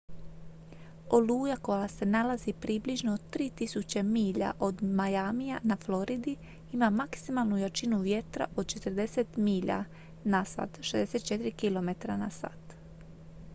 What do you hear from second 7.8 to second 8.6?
vjetra